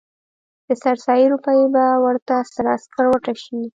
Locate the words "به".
1.73-1.85